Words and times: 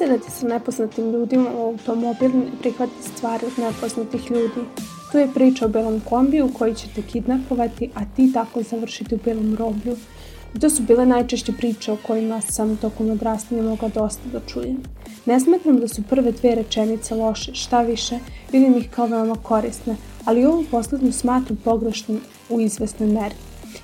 Vozirati 0.00 0.30
sa 0.30 0.46
nepoznatim 0.46 1.10
ljudima 1.12 1.50
u 1.56 1.66
automobil 1.66 2.30
i 2.30 2.58
prihvati 2.60 3.02
stvari 3.02 3.46
od 3.46 3.64
nepoznatih 3.64 4.30
ljudi. 4.30 4.60
Tu 5.12 5.18
je 5.18 5.28
priča 5.34 5.64
o 5.64 5.68
belom 5.68 6.00
kombiju 6.08 6.50
koji 6.58 6.74
će 6.74 6.86
te 6.94 7.02
kidnapovati, 7.02 7.90
a 7.94 8.00
ti 8.16 8.32
tako 8.32 8.62
završiti 8.62 9.14
u 9.14 9.18
belom 9.24 9.56
roblju. 9.56 9.96
I 10.54 10.60
to 10.60 10.70
su 10.70 10.82
bile 10.82 11.06
najčešće 11.06 11.52
priče 11.52 11.92
o 11.92 11.96
kojima 12.06 12.40
sam 12.40 12.76
tokom 12.76 13.10
odrastanja 13.10 13.62
mogla 13.62 13.88
dosta 13.88 14.22
da 14.32 14.40
čujem. 14.46 14.82
Ne 15.26 15.40
smetram 15.40 15.80
da 15.80 15.88
su 15.88 16.02
prve 16.02 16.32
dve 16.32 16.54
rečenice 16.54 17.14
loše, 17.14 17.54
šta 17.54 17.82
više, 17.82 18.18
vidim 18.52 18.76
ih 18.76 18.90
kao 18.90 19.06
veoma 19.06 19.36
korisne, 19.42 19.96
ali 20.24 20.44
ovu 20.44 20.64
poslednju 20.70 21.12
smatram 21.12 21.58
pogrešnom 21.64 22.20
u 22.48 22.60
izvesnoj 22.60 23.08
meri. 23.08 23.34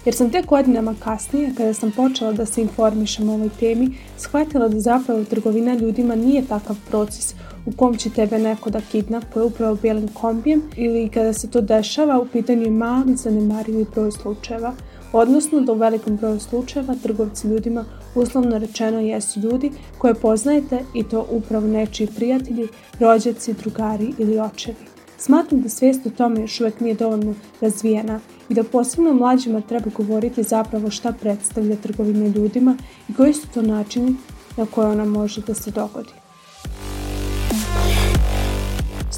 Jer 0.05 0.15
sam 0.15 0.31
tek 0.31 0.47
godinama 0.47 0.95
kasnije, 1.05 1.55
kada 1.57 1.75
sam 1.75 1.91
počela 1.91 2.33
da 2.33 2.47
se 2.47 2.63
informišem 2.63 3.29
o 3.29 3.35
ovoj 3.35 3.51
temi, 3.61 3.91
shvatila 4.19 4.69
da 4.69 4.81
zapravo 4.81 5.25
trgovina 5.25 5.75
ljudima 5.75 6.15
nije 6.15 6.47
takav 6.47 6.77
proces 6.89 7.35
u 7.67 7.73
kom 7.77 7.97
će 7.97 8.11
tebe 8.11 8.39
neko 8.39 8.71
da 8.71 8.81
kidnapuje 8.81 9.45
upravo 9.45 9.79
bijelim 9.83 10.09
kombijem 10.09 10.63
ili 10.77 11.09
kada 11.09 11.33
se 11.33 11.51
to 11.51 11.61
dešava 11.61 12.21
u 12.21 12.27
pitanju 12.27 12.71
mali 12.71 13.17
zanemarivi 13.17 13.87
broj 13.95 14.13
slučajeva, 14.13 14.75
odnosno 15.13 15.61
da 15.61 15.73
u 15.73 15.77
velikom 15.77 16.17
broju 16.17 16.41
slučajeva 16.41 16.95
trgovci 17.03 17.49
ljudima 17.49 17.85
uslovno 18.15 18.59
rečeno 18.59 19.01
jesu 19.01 19.41
ljudi 19.41 19.73
koje 19.99 20.15
poznajete 20.15 20.81
i 20.95 21.03
to 21.03 21.27
upravo 21.31 21.67
nečiji 21.67 22.09
prijatelji, 22.17 22.69
rođaci, 23.01 23.53
drugari 23.53 24.13
ili 24.19 24.41
očevi. 24.41 24.77
Smatram 25.19 25.63
da 25.63 25.69
svijest 25.69 26.07
o 26.07 26.11
tome 26.11 26.41
još 26.41 26.61
uvek 26.61 26.81
nije 26.81 26.95
dovoljno 26.95 27.35
razvijena 27.61 28.21
i 28.49 28.55
da 28.55 28.65
posebno 28.65 29.13
mlađima 29.13 29.61
treba 29.61 29.91
govoriti 29.97 30.43
zapravo 30.43 30.91
šta 30.91 31.13
predstavlja 31.13 31.77
trgovina 31.77 32.27
ljudima 32.27 32.77
i 33.09 33.15
koji 33.15 33.33
su 33.33 33.49
to 33.55 33.63
načini 33.63 34.17
na 34.57 34.67
koje 34.67 34.87
ona 34.87 35.05
može 35.05 35.41
da 35.41 35.55
se 35.55 35.71
dogodi. 35.71 36.13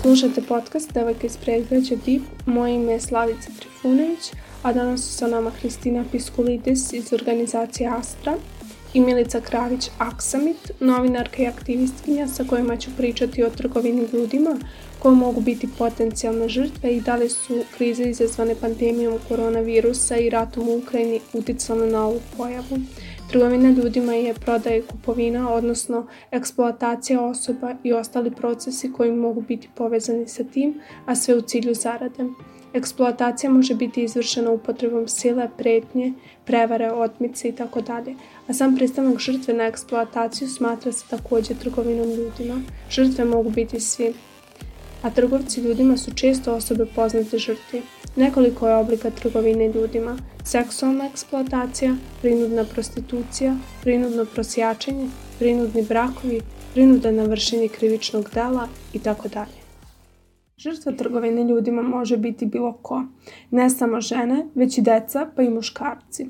Slušajte 0.03 0.42
podcast 0.42 0.92
Devojka 0.92 1.27
iz 1.27 1.36
predgrađa 1.36 1.97
DIP. 2.05 2.22
Moje 2.47 2.75
ime 2.75 2.92
je 2.92 3.00
Slavica 3.00 3.50
Trifunović, 3.58 4.33
a 4.62 4.72
danas 4.72 5.00
su 5.00 5.12
sa 5.12 5.27
nama 5.27 5.50
Hristina 5.50 6.05
Piskulidis 6.12 6.92
iz 6.92 7.12
organizacije 7.12 7.88
Astra 7.88 8.36
i 8.94 9.00
Milica 9.00 9.41
Kravić 9.41 9.91
Aksamit, 9.98 10.70
novinarka 10.81 11.42
i 11.42 11.47
aktivistkinja 11.47 12.28
sa 12.28 12.44
kojima 12.44 12.77
ću 12.77 12.91
pričati 12.97 13.42
o 13.44 13.50
trgovini 13.50 14.08
ljudima 14.12 14.58
koje 14.98 15.14
mogu 15.14 15.41
biti 15.41 15.68
potencijalne 15.78 16.48
žrtve 16.48 16.96
i 16.96 17.00
da 17.00 17.16
li 17.16 17.28
su 17.28 17.64
krize 17.77 18.04
izazvane 18.04 18.54
pandemijom 18.60 19.18
koronavirusa 19.28 20.16
i 20.16 20.30
ratom 20.30 20.68
u 20.68 20.77
Ukrajini 20.77 21.20
uticale 21.32 21.86
na 21.86 22.06
ovu 22.06 22.20
pojavu. 22.36 22.78
Trgovina 23.30 23.70
ljudima 23.70 24.14
je 24.14 24.34
prodaja 24.34 24.76
i 24.76 24.82
kupovina, 24.82 25.52
odnosno 25.52 26.06
eksploatacija 26.30 27.24
osoba 27.24 27.74
i 27.84 27.92
ostali 27.92 28.30
procesi 28.30 28.92
koji 28.92 29.12
mogu 29.12 29.41
biti 29.41 29.69
povezani 29.74 30.28
sa 30.28 30.44
tim, 30.44 30.80
a 31.06 31.14
sve 31.14 31.34
u 31.34 31.41
cilju 31.41 31.74
zarade. 31.74 32.24
Eksploatacija 32.74 33.50
može 33.50 33.74
biti 33.74 34.02
izvršena 34.02 34.50
upotrebom 34.50 35.08
sile, 35.08 35.48
pretnje, 35.58 36.12
prevare, 36.44 36.92
otmice 36.92 37.48
i 37.48 37.52
tako 37.52 37.80
dalje, 37.80 38.14
a 38.46 38.54
sam 38.54 38.76
pristanak 38.76 39.19
žrtve 39.19 39.54
na 39.54 39.64
eksploataciju 39.64 40.48
smatra 40.48 40.92
se 40.92 41.04
takođe 41.10 41.54
trgovinom 41.54 42.08
ljudima. 42.08 42.62
Žrtve 42.91 43.24
mogu 43.24 43.50
biti 43.50 43.80
svi, 43.80 44.12
a 45.02 45.10
trgovci 45.10 45.60
ljudima 45.60 45.96
su 45.96 46.14
često 46.14 46.54
osobe 46.54 46.86
poznate 46.94 47.38
žrtvi. 47.38 47.82
Nekoliko 48.16 48.68
je 48.68 48.77
oblika 48.77 49.10
trgovine 49.10 49.72
ljudima, 49.72 50.16
seksualna 50.44 51.06
eksploatacija, 51.06 51.96
prinudna 52.22 52.64
prostitucija, 52.64 53.56
prinudno 53.82 54.24
prosjačenje, 54.24 55.08
prinudni 55.38 55.82
brakovi, 55.82 56.41
prinuda 56.72 57.10
na 57.10 57.22
vršenje 57.22 57.69
krivičnog 57.69 58.31
dela 58.34 58.69
i 58.92 58.98
tako 58.98 59.28
dalje. 59.28 59.68
Žrtva 60.58 60.92
trgovine 60.92 61.44
ljudima 61.44 61.82
može 61.82 62.16
biti 62.16 62.46
bilo 62.46 62.72
ko, 62.72 63.02
ne 63.50 63.70
samo 63.70 64.00
žene, 64.00 64.46
već 64.54 64.78
i 64.78 64.82
deca, 64.82 65.26
pa 65.36 65.42
i 65.42 65.50
muškarci. 65.50 66.26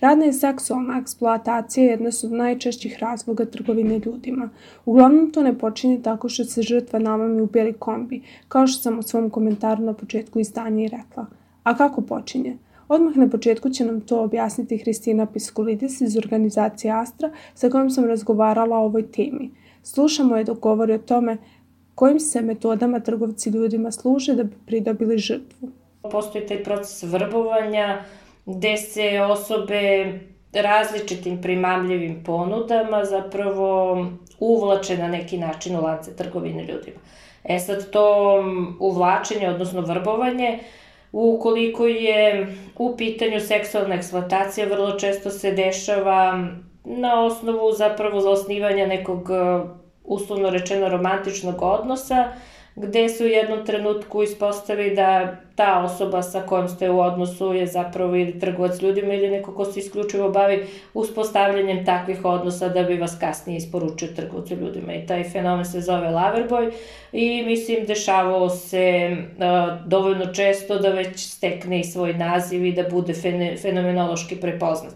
Radna 0.00 0.26
i 0.26 0.32
seksualna 0.32 0.98
eksploatacija 0.98 1.90
jedna 1.90 2.12
su 2.12 2.26
od 2.26 2.32
najčešćih 2.32 2.98
razloga 2.98 3.44
trgovine 3.44 4.00
ljudima. 4.04 4.50
Uglavnom 4.84 5.30
to 5.30 5.42
ne 5.42 5.58
počinje 5.58 6.02
tako 6.02 6.28
što 6.28 6.44
se 6.44 6.62
žrtva 6.62 6.98
namami 6.98 7.40
u 7.42 7.46
beli 7.46 7.72
kombi, 7.72 8.22
kao 8.48 8.66
što 8.66 8.82
sam 8.82 8.98
u 8.98 9.02
svom 9.02 9.30
komentaru 9.30 9.82
na 9.82 9.92
početku 9.92 10.40
izdanja 10.40 10.84
i 10.84 10.88
rekla. 10.88 11.26
A 11.62 11.76
kako 11.76 12.00
počinje? 12.00 12.56
Odmah 12.88 13.16
na 13.16 13.28
početku 13.28 13.70
će 13.70 13.84
nam 13.84 14.00
to 14.00 14.22
objasniti 14.22 14.78
Hristina 14.78 15.26
Piskulidis 15.26 16.00
iz 16.00 16.16
organizacije 16.16 16.92
Astra 16.92 17.30
sa 17.54 17.70
kojom 17.70 17.90
sam 17.90 18.04
razgovarala 18.04 18.78
o 18.78 18.84
ovoj 18.84 19.06
temi. 19.06 19.50
Slušamo 19.82 20.36
je 20.36 20.44
dok 20.44 20.58
govori 20.58 20.92
o 20.92 20.98
tome 20.98 21.36
kojim 22.00 22.20
se 22.20 22.40
metodama 22.40 23.00
trgovci 23.00 23.50
ljudima 23.50 23.90
služe 23.90 24.34
da 24.34 24.44
bi 24.44 24.56
pridobili 24.66 25.18
žrtvu. 25.18 25.68
Postoji 26.10 26.46
taj 26.46 26.62
proces 26.64 27.02
vrbovanja 27.02 28.04
gde 28.46 28.76
se 28.76 29.20
osobe 29.20 29.80
različitim 30.52 31.42
primamljivim 31.42 32.22
ponudama 32.24 33.04
zapravo 33.04 33.98
uvlače 34.38 34.96
na 34.98 35.08
neki 35.08 35.38
način 35.38 35.76
u 35.76 35.82
lance 35.82 36.16
trgovine 36.16 36.62
ljudima. 36.62 36.96
E 37.44 37.58
sad 37.58 37.90
to 37.90 38.06
uvlačenje, 38.80 39.48
odnosno 39.48 39.80
vrbovanje, 39.80 40.58
ukoliko 41.12 41.86
je 41.86 42.56
u 42.78 42.96
pitanju 42.96 43.40
seksualna 43.40 43.94
eksploatacija, 43.94 44.66
vrlo 44.66 44.98
često 44.98 45.30
se 45.30 45.52
dešava 45.52 46.46
na 46.84 47.24
osnovu 47.24 47.72
zapravo 47.72 48.20
za 48.20 48.30
osnivanja 48.30 48.86
nekog 48.86 49.28
uslovno 50.10 50.50
rečeno 50.50 50.88
romantičnog 50.88 51.62
odnosa, 51.62 52.32
gde 52.76 53.08
se 53.08 53.24
u 53.24 53.26
jednom 53.26 53.66
trenutku 53.66 54.22
ispostavi 54.22 54.94
da 54.94 55.36
ta 55.54 55.82
osoba 55.84 56.22
sa 56.22 56.42
kojom 56.42 56.68
ste 56.68 56.90
u 56.90 57.00
odnosu 57.00 57.52
je 57.52 57.66
zapravo 57.66 58.16
ili 58.16 58.40
trgovac 58.40 58.82
ljudima 58.82 59.14
ili 59.14 59.30
neko 59.30 59.54
ko 59.54 59.64
se 59.64 59.80
isključivo 59.80 60.28
bavi 60.28 60.66
uspostavljanjem 60.94 61.84
takvih 61.84 62.24
odnosa 62.24 62.68
da 62.68 62.82
bi 62.82 62.96
vas 62.96 63.16
kasnije 63.20 63.56
isporučio 63.56 64.08
trgovcu 64.16 64.54
ljudima. 64.54 64.94
I 64.94 65.06
taj 65.06 65.24
fenomen 65.24 65.64
se 65.64 65.80
zove 65.80 66.08
Loverboy 66.08 66.72
i 67.12 67.42
mislim 67.42 67.86
dešavao 67.86 68.48
se 68.48 69.10
uh, 69.12 69.88
dovoljno 69.88 70.26
često 70.26 70.78
da 70.78 70.88
već 70.88 71.26
stekne 71.26 71.80
i 71.80 71.84
svoj 71.84 72.14
naziv 72.14 72.64
i 72.64 72.72
da 72.72 72.88
bude 72.90 73.14
fenomenološki 73.62 74.36
prepoznat. 74.36 74.94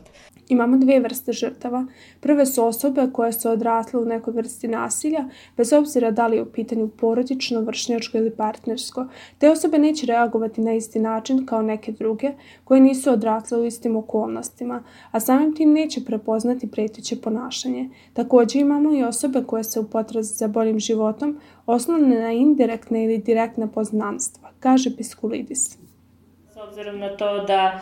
Imamo 0.48 0.76
dve 0.76 1.00
vrste 1.00 1.32
žrtava. 1.32 1.86
Prve 2.20 2.46
su 2.46 2.64
osobe 2.64 3.08
koje 3.12 3.32
su 3.32 3.50
odrasle 3.50 4.00
u 4.00 4.04
nekoj 4.04 4.32
vrsti 4.32 4.68
nasilja, 4.68 5.24
bez 5.56 5.72
obzira 5.72 6.10
da 6.10 6.26
li 6.26 6.36
je 6.36 6.42
u 6.42 6.52
pitanju 6.52 6.88
porodično, 6.88 7.60
vršnjačko 7.60 8.18
ili 8.18 8.30
partnersko. 8.30 9.06
Te 9.38 9.50
osobe 9.50 9.78
neće 9.78 10.06
reagovati 10.06 10.60
na 10.60 10.74
isti 10.74 11.00
način 11.00 11.46
kao 11.46 11.62
neke 11.62 11.92
druge, 11.92 12.32
koje 12.64 12.80
nisu 12.80 13.12
odrasle 13.12 13.58
u 13.58 13.64
istim 13.64 13.96
okolnostima, 13.96 14.82
a 15.10 15.20
samim 15.20 15.56
tim 15.56 15.72
neće 15.72 16.04
prepoznati 16.04 16.70
preteće 16.70 17.20
ponašanje. 17.20 17.90
Takođe 18.12 18.58
imamo 18.58 18.94
i 18.94 19.04
osobe 19.04 19.42
koje 19.46 19.64
se 19.64 19.80
u 19.80 19.88
potrazi 19.88 20.34
za 20.34 20.48
boljim 20.48 20.78
životom 20.78 21.40
osnovne 21.66 22.20
na 22.20 22.32
indirektne 22.32 23.04
ili 23.04 23.18
direktne 23.18 23.72
poznanstva, 23.72 24.50
kaže 24.60 24.96
Piskulidis. 24.96 25.78
S 26.54 26.56
obzirom 26.68 26.98
na 26.98 27.16
to 27.16 27.44
da 27.44 27.80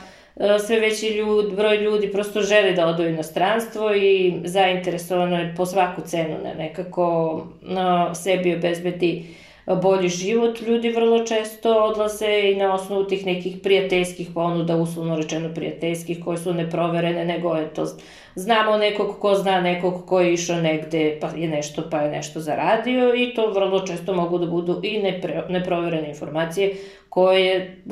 sve 0.67 0.81
veći 0.81 1.09
ljud, 1.09 1.57
broj 1.57 1.77
ljudi 1.77 2.13
prosto 2.13 2.41
želi 2.41 2.75
da 2.75 2.87
odu 2.87 3.03
u 3.03 3.07
inostranstvo 3.07 3.95
i 3.95 4.35
zainteresovano 4.45 5.39
je 5.39 5.55
po 5.57 5.67
svaku 5.67 6.03
cenu 6.07 6.37
na 6.45 6.55
nekako 6.55 7.47
no, 7.63 8.15
sebi 8.15 8.55
obezbedi 8.55 9.25
bolji 9.67 10.09
život. 10.09 10.61
Ljudi 10.61 10.91
vrlo 10.91 11.27
često 11.27 11.85
odlaze 11.85 12.41
i 12.53 12.57
na 12.57 12.75
osnovu 12.75 13.05
tih 13.05 13.27
nekih 13.27 13.57
prijateljskih 13.63 14.29
ponuda, 14.35 14.77
uslovno 14.77 15.17
rečeno 15.17 15.55
prijateljskih, 15.55 16.25
koje 16.25 16.39
su 16.39 16.55
neproverene, 16.55 17.25
nego 17.25 17.55
je 17.55 17.75
to 17.75 17.87
znamo 18.35 18.77
nekog 18.77 19.19
ko 19.19 19.35
zna 19.35 19.61
nekog 19.61 20.07
ko 20.07 20.21
je 20.21 20.33
išao 20.33 20.57
negde 20.57 21.19
pa 21.21 21.29
je 21.37 21.49
nešto 21.49 21.83
pa 21.91 21.99
je 21.99 22.11
nešto 22.11 22.41
zaradio 22.41 23.15
i 23.15 23.35
to 23.35 23.51
vrlo 23.51 23.87
često 23.87 24.15
mogu 24.15 24.39
da 24.39 24.47
budu 24.47 24.81
i 24.83 24.99
nepre, 24.99 25.45
neproverene 25.49 26.09
informacije 26.09 26.75
koje 27.09 27.83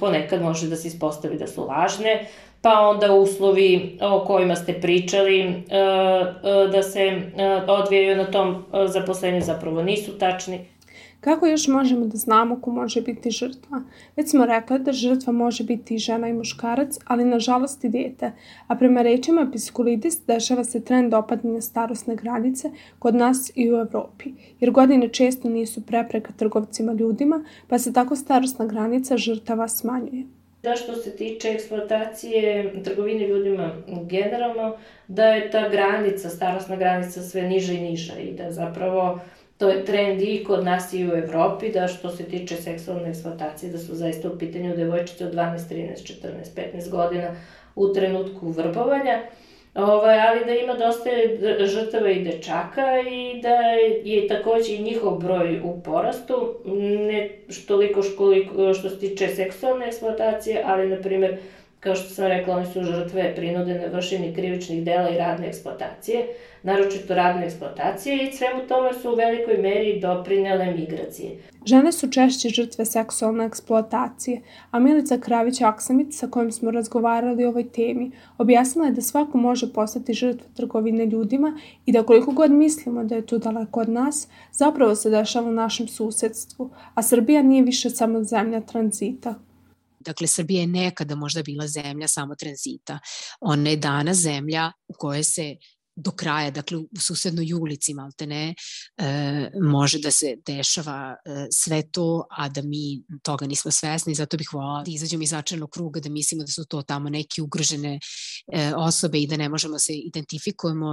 ponekad 0.00 0.42
može 0.42 0.68
da 0.68 0.76
se 0.76 0.88
ispostavi 0.88 1.38
da 1.38 1.46
su 1.46 1.66
lažne, 1.66 2.26
pa 2.62 2.80
onda 2.80 3.12
uslovi 3.12 3.98
o 4.00 4.24
kojima 4.26 4.56
ste 4.56 4.72
pričali 4.72 5.40
e, 5.40 5.48
e, 5.48 6.68
da 6.72 6.82
se 6.82 7.00
e, 7.00 7.20
odvijaju 7.68 8.16
na 8.16 8.24
tom 8.24 8.64
zaposlenju 8.86 9.40
zapravo 9.40 9.82
nisu 9.82 10.18
tačni. 10.18 10.71
Kako 11.24 11.46
još 11.46 11.68
možemo 11.68 12.06
da 12.06 12.16
znamo 12.16 12.60
ko 12.60 12.70
može 12.70 13.02
biti 13.02 13.30
žrtva? 13.30 13.82
Već 14.16 14.30
smo 14.30 14.46
rekli 14.46 14.78
da 14.78 14.92
žrtva 14.92 15.32
može 15.32 15.64
biti 15.64 15.94
i 15.94 15.98
žena 15.98 16.28
i 16.28 16.32
muškarac, 16.32 16.98
ali 17.04 17.24
nažalost 17.24 17.84
i 17.84 17.88
dete. 17.88 18.32
A 18.66 18.74
prema 18.74 19.02
rečima 19.02 19.48
Piskulidis 19.52 20.20
dešava 20.26 20.64
se 20.64 20.84
trend 20.84 21.14
opadanja 21.14 21.60
starostne 21.60 22.16
granice 22.16 22.70
kod 22.98 23.14
nas 23.14 23.52
i 23.54 23.72
u 23.72 23.76
Evropi, 23.76 24.32
jer 24.60 24.70
godine 24.70 25.08
često 25.08 25.48
nisu 25.48 25.86
prepreka 25.86 26.32
trgovcima 26.36 26.92
ljudima, 26.92 27.44
pa 27.68 27.78
se 27.78 27.92
tako 27.92 28.16
starostna 28.16 28.66
granica 28.66 29.16
žrtava 29.16 29.68
smanjuje. 29.68 30.24
Da 30.62 30.76
što 30.76 30.94
se 30.94 31.16
tiče 31.16 31.48
eksploatacije 31.48 32.72
trgovine 32.84 33.28
ljudima 33.28 33.70
generalno, 34.10 34.76
da 35.08 35.26
je 35.26 35.50
ta 35.50 35.68
granica, 35.68 36.28
starostna 36.28 36.76
granica 36.76 37.22
sve 37.22 37.42
niža 37.42 37.72
i 37.72 37.80
niža 37.80 38.18
i 38.18 38.32
da 38.32 38.52
zapravo 38.52 39.20
to 39.62 39.68
je 39.68 39.84
trend 39.84 40.22
i 40.22 40.44
kod 40.44 40.64
nas 40.64 40.92
i 40.92 41.06
u 41.08 41.12
Evropi, 41.16 41.68
da 41.72 41.88
što 41.88 42.10
se 42.10 42.24
tiče 42.24 42.56
seksualne 42.56 43.10
eksploatacije, 43.10 43.72
da 43.72 43.78
su 43.78 43.94
zaista 43.94 44.28
u 44.28 44.38
pitanju 44.38 44.76
devojčice 44.76 45.26
od 45.26 45.34
12, 45.34 45.58
13, 45.70 45.92
14, 45.96 46.76
15 46.76 46.90
godina 46.90 47.36
u 47.74 47.92
trenutku 47.92 48.48
vrbovanja. 48.48 49.20
Ovaj, 49.74 50.20
ali 50.20 50.44
da 50.44 50.52
ima 50.52 50.74
dosta 50.74 51.10
žrtava 51.66 52.10
i 52.10 52.24
dečaka 52.24 53.00
i 53.10 53.40
da 53.42 53.54
je 54.04 54.28
takođe 54.28 54.74
i 54.74 54.82
njihov 54.82 55.18
broj 55.18 55.60
u 55.64 55.82
porastu, 55.82 56.54
ne 57.08 57.30
toliko 57.68 58.02
školiko, 58.02 58.74
što 58.74 58.90
se 58.90 58.98
tiče 58.98 59.28
seksualne 59.28 59.86
eksploatacije, 59.86 60.62
ali, 60.66 60.88
na 60.88 60.96
primer, 60.96 61.36
kao 61.82 61.94
što 61.94 62.14
sam 62.14 62.26
rekla, 62.26 62.56
oni 62.56 62.66
su 62.66 62.82
žrtve 62.82 63.34
prinudene 63.36 63.88
vršenje 63.88 64.32
krivičnih 64.34 64.84
dela 64.84 65.10
i 65.10 65.18
radne 65.18 65.48
eksploatacije, 65.48 66.26
naročito 66.62 67.14
radne 67.14 67.46
eksploatacije 67.46 68.28
i 68.28 68.32
svemu 68.32 68.68
tome 68.68 68.92
su 68.94 69.12
u 69.12 69.14
velikoj 69.14 69.56
meri 69.56 70.00
doprinele 70.00 70.66
migracije. 70.66 71.30
Žene 71.66 71.92
su 71.92 72.10
češće 72.10 72.48
žrtve 72.48 72.84
seksualne 72.84 73.44
eksploatacije, 73.44 74.40
a 74.70 74.78
Milica 74.78 75.18
Kravić-Aksamit, 75.18 76.12
sa 76.12 76.26
kojim 76.26 76.52
smo 76.52 76.70
razgovarali 76.70 77.44
o 77.44 77.48
ovoj 77.48 77.68
temi, 77.68 78.10
objasnila 78.38 78.86
je 78.86 78.92
da 78.92 79.00
svako 79.00 79.38
može 79.38 79.72
postati 79.72 80.14
žrtva 80.14 80.46
trgovine 80.56 81.06
ljudima 81.06 81.58
i 81.86 81.92
da 81.92 82.02
koliko 82.02 82.32
god 82.32 82.50
mislimo 82.50 83.04
da 83.04 83.14
je 83.14 83.26
to 83.26 83.38
daleko 83.38 83.80
od 83.80 83.88
nas, 83.88 84.28
zapravo 84.52 84.94
se 84.94 85.10
dešava 85.10 85.48
u 85.48 85.52
našem 85.52 85.88
susedstvu, 85.88 86.70
a 86.94 87.02
Srbija 87.02 87.42
nije 87.42 87.62
više 87.62 87.90
samo 87.90 88.24
zemlja 88.24 88.60
tranzita. 88.60 89.34
Dakle, 90.04 90.26
Srbija 90.26 90.60
je 90.60 90.66
nekada 90.66 91.14
možda 91.14 91.42
bila 91.42 91.66
zemlja 91.66 92.08
samo 92.08 92.34
tranzita. 92.34 92.98
Ona 93.40 93.70
je 93.70 93.76
danas 93.76 94.18
zemlja 94.18 94.72
u 94.88 94.94
kojoj 94.98 95.24
se 95.24 95.56
do 95.96 96.10
kraja, 96.10 96.50
dakle 96.50 96.78
u 96.78 96.88
susednoj 97.00 97.52
ulici 97.52 97.94
malte 97.94 98.26
ne, 98.26 98.54
e, 98.96 99.50
može 99.62 99.98
da 99.98 100.10
se 100.10 100.36
dešava 100.46 101.16
e, 101.24 101.46
sve 101.52 101.82
to, 101.90 102.26
a 102.30 102.48
da 102.48 102.62
mi 102.62 103.02
toga 103.22 103.46
nismo 103.46 103.70
svesni, 103.70 104.14
zato 104.14 104.36
bih 104.36 104.48
volala 104.52 104.82
da 104.84 104.90
izađemo 104.90 105.22
iz 105.22 105.30
začarnog 105.30 105.70
kruga, 105.70 106.00
da 106.00 106.08
mislimo 106.08 106.44
da 106.44 106.52
su 106.52 106.64
to 106.64 106.82
tamo 106.82 107.08
neke 107.08 107.42
ugrožene 107.42 107.98
e, 108.52 108.74
osobe 108.74 109.20
i 109.20 109.26
da 109.26 109.36
ne 109.36 109.48
možemo 109.48 109.78
se 109.78 109.92
identifikujemo 109.94 110.92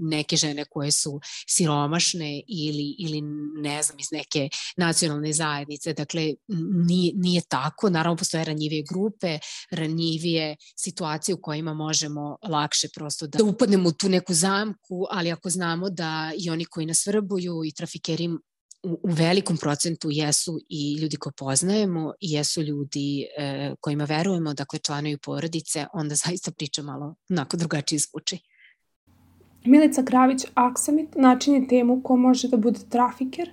neke 0.00 0.36
žene 0.36 0.64
koje 0.70 0.92
su 0.92 1.20
siromašne 1.48 2.42
ili, 2.48 2.94
ili 2.98 3.22
ne 3.62 3.82
znam, 3.82 3.98
iz 3.98 4.06
neke 4.12 4.48
nacionalne 4.76 5.32
zajednice, 5.32 5.92
dakle 5.92 6.34
nije, 6.86 7.12
nije 7.14 7.42
tako, 7.48 7.90
naravno 7.90 8.16
postoje 8.16 8.44
ranjivije 8.44 8.84
grupe, 8.90 9.38
ranjivije 9.70 10.56
situacije 10.76 11.34
u 11.34 11.40
kojima 11.40 11.74
možemo 11.74 12.38
lakše 12.48 12.88
prosto 12.94 13.26
da 13.26 13.44
upadnemo 13.44 13.88
u 13.88 13.92
tu 13.92 14.08
neku 14.08 14.29
neku 14.30 14.34
zamku, 14.34 15.06
ali 15.10 15.32
ako 15.32 15.50
znamo 15.50 15.90
da 15.90 16.32
i 16.38 16.50
oni 16.50 16.64
koji 16.64 16.86
nas 16.86 17.06
vrbuju 17.06 17.64
i 17.64 17.72
trafikeri 17.72 18.28
u, 18.82 18.98
u 19.02 19.10
velikom 19.10 19.56
procentu 19.56 20.08
jesu 20.10 20.58
i 20.68 20.98
ljudi 21.02 21.16
koje 21.16 21.32
poznajemo 21.36 22.12
i 22.20 22.32
jesu 22.32 22.62
ljudi 22.62 23.26
e, 23.38 23.74
kojima 23.80 24.04
verujemo, 24.04 24.54
dakle 24.54 24.78
članovi 24.78 25.18
porodice, 25.18 25.86
onda 25.92 26.14
zaista 26.24 26.50
priča 26.50 26.82
malo 26.82 27.14
onako 27.30 27.56
drugačije 27.56 27.98
zvuči. 27.98 28.38
Milica 29.64 30.02
Kravić 30.02 30.44
Aksamit 30.54 31.16
načinje 31.16 31.66
temu 31.68 32.02
ko 32.02 32.16
može 32.16 32.48
da 32.48 32.56
bude 32.56 32.80
trafiker, 32.88 33.50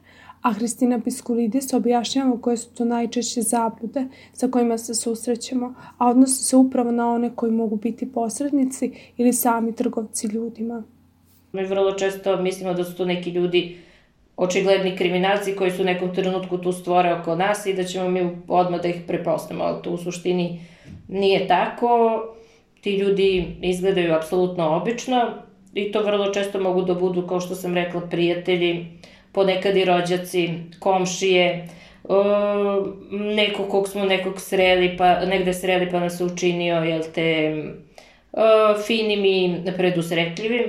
a 0.47 0.53
Hristina 0.53 0.99
Piskulidis 1.03 1.73
objašnjava 1.73 2.41
koje 2.41 2.57
su 2.57 2.75
to 2.75 2.85
najčešće 2.85 3.41
zablude 3.41 4.03
sa 4.33 4.47
kojima 4.47 4.77
se 4.77 4.95
susrećemo, 4.95 5.73
a 5.97 6.09
odnose 6.09 6.43
se 6.43 6.55
upravo 6.55 6.91
na 6.91 7.11
one 7.13 7.31
koji 7.35 7.51
mogu 7.51 7.75
biti 7.75 8.11
posrednici 8.11 8.91
ili 9.17 9.33
sami 9.33 9.75
trgovci 9.75 10.27
ljudima. 10.27 10.83
Mi 11.51 11.65
vrlo 11.65 11.91
često 11.93 12.37
mislimo 12.41 12.73
da 12.73 12.83
su 12.83 12.95
to 12.97 13.05
neki 13.05 13.29
ljudi 13.29 13.77
očigledni 14.37 14.95
kriminalci 14.97 15.55
koji 15.55 15.71
su 15.71 15.81
u 15.81 15.85
nekom 15.85 16.15
trenutku 16.15 16.57
tu 16.57 16.71
stvore 16.71 17.13
oko 17.13 17.35
nas 17.35 17.65
i 17.65 17.73
da 17.73 17.83
ćemo 17.83 18.09
mi 18.09 18.29
odmah 18.47 18.81
da 18.81 18.87
ih 18.87 19.01
prepoznamo, 19.07 19.63
ali 19.63 19.81
to 19.83 19.91
u 19.91 19.97
suštini 19.97 20.61
nije 21.07 21.47
tako. 21.47 22.23
Ti 22.81 22.95
ljudi 22.95 23.57
izgledaju 23.61 24.13
apsolutno 24.13 24.77
obično 24.77 25.33
i 25.73 25.91
to 25.91 26.03
vrlo 26.03 26.33
često 26.33 26.59
mogu 26.59 26.81
da 26.81 26.93
budu, 26.93 27.27
kao 27.27 27.39
što 27.39 27.55
sam 27.55 27.73
rekla, 27.73 28.01
prijatelji, 28.01 28.85
ponekad 29.37 29.77
i 29.77 29.85
rođaci, 29.85 30.49
komšije, 30.79 31.69
uh, 32.03 32.15
neko 33.11 33.63
kog 33.63 33.87
smo 33.87 34.05
nekog 34.05 34.41
sreli, 34.41 34.95
pa, 34.97 35.25
negde 35.25 35.53
sreli 35.53 35.91
pa 35.91 35.99
nas 35.99 36.21
učinio, 36.21 36.75
jel 36.75 37.01
te, 37.15 37.55
uh, 38.31 38.41
finim 38.87 39.25
i 39.25 39.71
predusretljivim. 39.77 40.63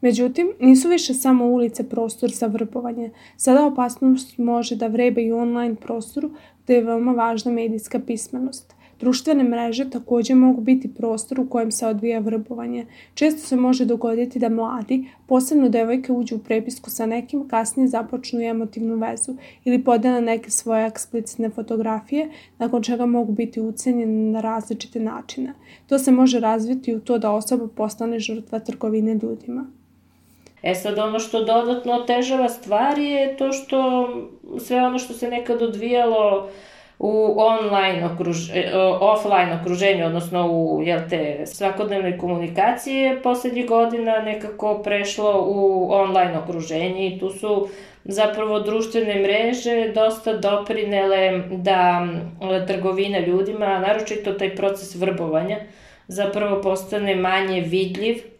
Međutim, 0.00 0.52
nisu 0.60 0.88
više 0.88 1.14
samo 1.14 1.46
ulice 1.46 1.88
prostor 1.88 2.30
za 2.30 2.46
vrbovanje. 2.46 3.10
Sada 3.36 3.66
opasnost 3.66 4.38
može 4.38 4.76
da 4.76 4.86
vrebe 4.86 5.22
i 5.22 5.32
online 5.32 5.74
prostoru 5.74 6.30
gde 6.64 6.74
je 6.74 6.84
veoma 6.84 7.12
važna 7.12 7.52
medijska 7.52 8.00
pismenost. 8.06 8.74
Društvene 9.00 9.44
mreže 9.44 9.90
takođe 9.90 10.34
mogu 10.34 10.60
biti 10.60 10.94
prostor 10.94 11.40
u 11.40 11.48
kojem 11.48 11.70
se 11.72 11.86
odvija 11.86 12.18
vrbovanje. 12.18 12.86
Često 13.14 13.40
se 13.40 13.56
može 13.56 13.84
dogoditi 13.84 14.38
da 14.38 14.48
mladi, 14.48 15.08
posebno 15.26 15.68
devojke, 15.68 16.12
uđu 16.12 16.36
u 16.36 16.38
prepisku 16.38 16.90
sa 16.90 17.06
nekim, 17.06 17.48
kasnije 17.48 17.88
započnu 17.88 18.40
emotivnu 18.40 18.96
vezu 18.96 19.34
ili 19.64 19.84
podele 19.84 20.20
neke 20.20 20.50
svoje 20.50 20.86
eksplicitne 20.86 21.50
fotografije, 21.50 22.30
nakon 22.58 22.82
čega 22.82 23.06
mogu 23.06 23.32
biti 23.32 23.60
ucenjene 23.60 24.30
na 24.32 24.40
različite 24.40 25.00
načine. 25.00 25.54
To 25.86 25.98
se 25.98 26.12
može 26.12 26.40
razviti 26.40 26.94
u 26.94 27.00
to 27.00 27.18
da 27.18 27.30
osoba 27.30 27.68
postane 27.76 28.20
žrtva 28.20 28.58
trgovine 28.58 29.18
ljudima. 29.22 29.66
E 30.62 30.74
sad 30.74 30.98
ono 30.98 31.18
što 31.18 31.44
dodatno 31.44 31.92
otežava 31.92 32.48
stvari 32.48 33.04
je 33.04 33.36
to 33.36 33.52
što 33.52 34.08
sve 34.58 34.86
ono 34.86 34.98
što 34.98 35.14
se 35.14 35.28
nekad 35.28 35.62
odvijalo 35.62 36.48
u 36.98 37.34
online 37.36 38.06
okruž, 38.06 38.50
e, 38.50 38.70
offline 39.00 39.58
okruženju, 39.60 40.06
odnosno 40.06 40.48
u 40.50 40.82
jel 40.82 41.00
te, 41.10 41.46
svakodnevnoj 41.46 42.18
komunikaciji 42.18 42.94
je 42.94 43.22
poslednjih 43.22 43.66
godina 43.68 44.18
nekako 44.18 44.82
prešlo 44.82 45.44
u 45.48 45.88
online 45.92 46.38
okruženje 46.38 47.06
i 47.06 47.18
tu 47.18 47.30
su 47.30 47.68
zapravo 48.04 48.60
društvene 48.60 49.14
mreže 49.14 49.92
dosta 49.94 50.36
doprinele 50.36 51.42
da 51.50 52.06
trgovina 52.66 53.18
ljudima, 53.18 53.78
naročito 53.78 54.32
taj 54.32 54.56
proces 54.56 54.94
vrbovanja, 54.94 55.56
zapravo 56.08 56.62
postane 56.62 57.14
manje 57.14 57.60
vidljiv 57.60 58.37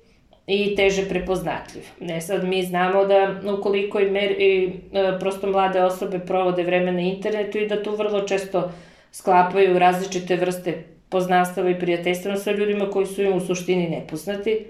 i 0.49 0.75
teže 0.77 1.09
prepoznatljiv. 1.09 1.83
Ne 2.01 2.21
sad 2.21 2.45
mi 2.45 2.63
znamo 2.63 3.05
da 3.05 3.41
ukoliko 3.59 4.01
i, 4.01 4.11
mer, 4.11 4.31
i 4.31 4.73
e, 4.93 5.19
prosto 5.21 5.47
mlade 5.47 5.83
osobe 5.85 6.19
provode 6.19 6.63
vreme 6.63 6.93
na 6.93 7.01
internetu 7.01 7.59
i 7.59 7.67
da 7.69 7.83
tu 7.83 7.97
vrlo 7.97 8.21
često 8.21 8.71
sklapaju 9.13 9.79
različite 9.79 10.37
vrste 10.37 10.85
poznanstava 11.09 11.71
i 11.71 11.79
prijateljstva 11.79 12.37
sa 12.37 12.53
ljudima 12.53 12.91
koji 12.91 13.07
su 13.07 13.23
im 13.23 13.37
u 13.37 13.41
suštini 13.41 13.89
nepoznati. 13.89 14.65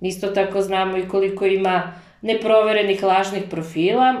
Isto 0.00 0.26
tako 0.26 0.62
znamo 0.62 0.96
i 0.96 1.08
koliko 1.08 1.46
ima 1.46 1.92
neproverenih 2.22 3.02
lažnih 3.02 3.42
profila. 3.50 4.14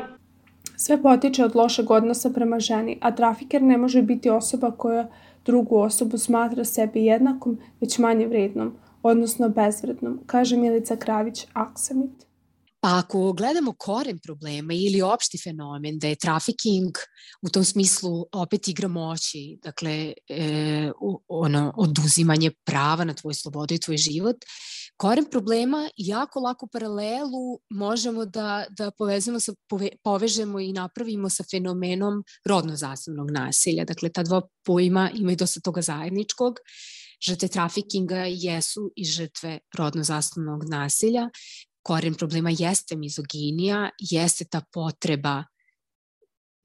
Sve 0.76 1.02
potiče 1.02 1.44
od 1.44 1.56
lošeg 1.56 1.90
odnosa 1.90 2.30
prema 2.30 2.60
ženi, 2.60 2.98
a 3.00 3.14
trafiker 3.14 3.62
ne 3.62 3.78
može 3.78 4.02
biti 4.02 4.30
osoba 4.30 4.70
koja 4.70 5.08
drugu 5.44 5.78
osobu 5.78 6.18
smatra 6.18 6.64
sebi 6.64 7.04
jednakom, 7.04 7.58
već 7.80 7.98
manje 7.98 8.26
vrednom– 8.26 8.76
odnosno 9.02 9.48
bezvrednom, 9.48 10.20
kaže 10.26 10.56
Milica 10.56 10.96
Kravić-Aksamit. 10.96 12.28
Pa 12.80 12.98
ako 12.98 13.32
gledamo 13.32 13.72
koren 13.78 14.18
problema 14.18 14.72
ili 14.72 15.02
opšti 15.02 15.38
fenomen 15.44 15.98
da 15.98 16.08
je 16.08 16.16
trafiking 16.16 16.90
u 17.42 17.48
tom 17.48 17.64
smislu 17.64 18.26
opet 18.32 18.68
igra 18.68 18.88
moći, 18.88 19.58
dakle 19.62 20.12
e, 20.28 20.90
ono, 21.28 21.72
oduzimanje 21.76 22.50
prava 22.64 23.04
na 23.04 23.14
tvoju 23.14 23.34
slobodu 23.34 23.74
i 23.74 23.80
tvoj 23.80 23.96
život, 23.96 24.36
koren 24.96 25.24
problema 25.30 25.88
jako 25.96 26.40
lako 26.40 26.68
paralelu 26.72 27.58
možemo 27.70 28.24
da, 28.24 28.64
da 28.70 28.90
povezemo 28.90 29.40
sa, 29.40 29.52
pove, 29.68 29.88
povežemo 30.02 30.60
i 30.60 30.72
napravimo 30.72 31.30
sa 31.30 31.44
fenomenom 31.50 32.24
rodno 32.44 32.76
zasebnog 32.76 33.30
nasilja. 33.30 33.84
Dakle, 33.84 34.08
ta 34.08 34.22
dva 34.22 34.42
pojma 34.64 35.10
imaju 35.14 35.36
dosta 35.36 35.60
toga 35.60 35.82
zajedničkog 35.82 36.54
Žrtve 37.20 37.48
trafikinga 37.48 38.24
jesu 38.28 38.92
i 38.96 39.04
žrtve 39.04 39.58
rodno 39.78 40.04
zasnovnog 40.04 40.64
nasilja. 40.68 41.28
Koren 41.82 42.14
problema 42.14 42.50
jeste 42.50 42.96
mizoginija, 42.96 43.90
jeste 43.98 44.44
ta 44.44 44.62
potreba 44.72 45.44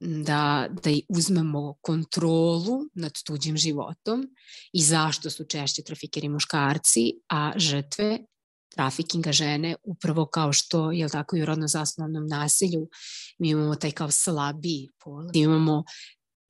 da, 0.00 0.68
da 0.82 0.90
uzmemo 1.08 1.74
kontrolu 1.80 2.80
nad 2.94 3.12
tuđim 3.26 3.56
životom 3.56 4.26
i 4.72 4.82
zašto 4.82 5.30
su 5.30 5.44
češće 5.44 5.82
trafikeri 5.82 6.28
muškarci, 6.28 7.12
a 7.28 7.52
žrtve 7.56 8.18
trafikinga 8.74 9.32
žene, 9.32 9.76
upravo 9.82 10.26
kao 10.26 10.52
što 10.52 10.92
je 10.92 11.08
tako 11.08 11.36
i 11.36 11.42
u 11.42 11.46
rodno 11.46 11.68
zasnovnom 11.68 12.26
nasilju, 12.26 12.88
mi 13.38 13.48
imamo 13.48 13.74
taj 13.74 13.90
kao 13.90 14.10
slabiji 14.10 14.88
pol, 15.04 15.30
imamo 15.32 15.84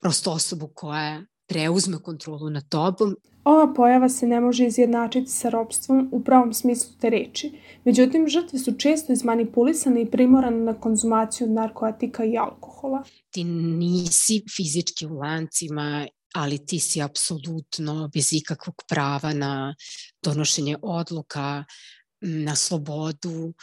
prosto 0.01 0.33
osobu 0.33 0.71
koja 0.75 1.23
preuzme 1.49 2.03
kontrolu 2.03 2.51
nad 2.51 2.69
tobom. 2.69 3.17
Ova 3.45 3.75
pojava 3.75 4.09
se 4.09 4.27
ne 4.27 4.41
može 4.41 4.67
izjednačiti 4.67 5.31
sa 5.31 5.49
ropstvom 5.49 6.09
u 6.13 6.25
pravom 6.25 6.55
smislu 6.55 6.91
te 7.01 7.11
reči, 7.11 7.53
međutim 7.85 8.29
žrtve 8.29 8.59
su 8.59 8.73
često 8.79 9.13
izmanipulisane 9.13 10.03
i 10.03 10.11
primorane 10.11 10.57
na 10.57 10.75
konzumaciju 10.81 11.47
narkotika 11.49 12.25
i 12.25 12.39
alkohola. 12.39 13.03
Ti 13.31 13.45
nisi 13.45 14.43
fizički 14.57 15.07
u 15.07 15.15
lancima 15.15 16.07
ali 16.35 16.67
ti 16.67 16.81
si 16.81 17.03
apsolutno 17.03 18.11
bez 18.15 18.33
ikakvog 18.33 18.83
prava 18.89 19.33
na 19.33 19.75
donošenje 20.23 20.77
odluka, 20.83 21.65
na 22.21 22.57
slobodu, 22.57 23.55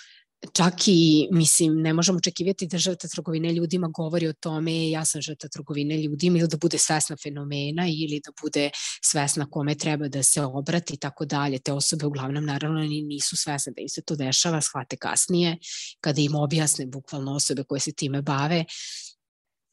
čak 0.54 0.88
i, 0.88 1.28
mislim, 1.32 1.82
ne 1.82 1.94
možemo 1.94 2.18
očekivati 2.18 2.68
da 2.68 2.78
žrtva 2.78 3.10
trgovine 3.10 3.54
ljudima 3.54 3.88
govori 3.88 4.28
o 4.28 4.34
tome 4.34 4.90
ja 4.90 5.06
sam 5.06 5.22
žrtva 5.22 5.50
trgovine 5.50 5.98
ljudima 5.98 6.38
ili 6.38 6.48
da 6.48 6.58
bude 6.58 6.78
svesna 6.78 7.16
fenomena 7.24 7.88
ili 7.88 8.22
da 8.26 8.32
bude 8.42 8.70
svesna 9.04 9.48
kome 9.50 9.76
treba 9.76 10.08
da 10.08 10.24
se 10.24 10.42
obrati 10.42 10.94
i 10.94 10.98
tako 10.98 11.26
dalje. 11.26 11.60
Te 11.60 11.74
osobe 11.74 12.06
uglavnom 12.06 12.46
naravno 12.46 12.80
nisu 12.82 13.38
svesne 13.38 13.74
da 13.76 13.82
im 13.82 13.90
se 13.90 14.02
to 14.02 14.16
dešava, 14.16 14.62
shvate 14.62 14.98
kasnije 14.98 15.58
kada 16.00 16.22
im 16.22 16.36
objasne 16.36 16.86
bukvalno 16.86 17.36
osobe 17.36 17.64
koje 17.64 17.80
se 17.80 17.92
time 17.92 18.22
bave 18.22 18.66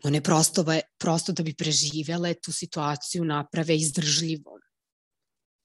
one 0.05 0.21
prosto, 0.21 0.65
prosto 0.99 1.33
da 1.33 1.43
bi 1.43 1.55
preživele 1.55 2.35
tu 2.35 2.53
situaciju 2.53 3.25
naprave 3.25 3.77
izdržljivom 3.77 4.58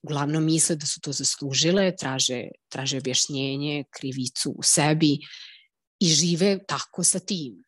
uglavnom 0.04 0.44
misle 0.44 0.76
da 0.76 0.86
su 0.86 1.00
to 1.00 1.12
zaslužile, 1.12 1.96
traže, 1.96 2.42
traže 2.68 2.98
objašnjenje, 2.98 3.84
krivicu 3.90 4.54
u 4.56 4.62
sebi 4.62 5.18
i 6.00 6.06
žive 6.06 6.58
tako 6.68 7.04
sa 7.04 7.18
tim. 7.18 7.64